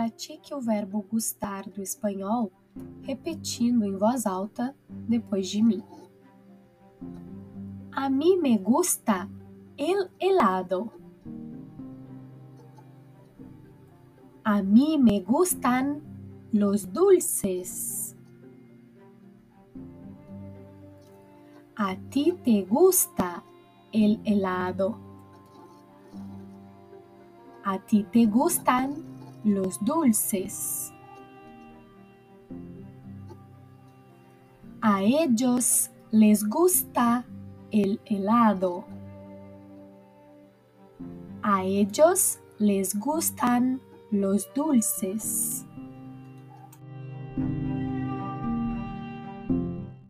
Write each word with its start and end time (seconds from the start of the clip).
pratique 0.00 0.54
o 0.54 0.60
verbo 0.62 1.02
gustar 1.02 1.68
do 1.68 1.82
espanhol 1.82 2.50
repetindo 3.02 3.84
em 3.84 3.98
voz 3.98 4.24
alta 4.24 4.74
depois 4.88 5.50
de 5.50 5.62
mim. 5.62 5.82
A 7.92 8.08
mí 8.08 8.34
me 8.38 8.56
gusta 8.56 9.28
el 9.76 10.10
helado. 10.18 10.90
A 14.42 14.62
mí 14.62 14.96
me 14.96 15.20
gustan 15.20 16.00
los 16.50 16.86
dulces. 16.86 18.16
A 21.76 21.94
ti 22.08 22.32
te 22.42 22.62
gusta 22.62 23.44
el 23.92 24.18
helado. 24.24 24.98
A 27.62 27.78
ti 27.78 28.02
te 28.04 28.24
gustan 28.24 29.10
los 29.44 29.82
dulces. 29.84 30.92
A 34.82 35.02
ellos 35.02 35.90
les 36.10 36.48
gusta 36.48 37.24
el 37.70 38.00
helado. 38.06 38.84
A 41.42 41.64
ellos 41.64 42.38
les 42.58 42.98
gustan 42.98 43.80
los 44.10 44.48
dulces. 44.54 45.66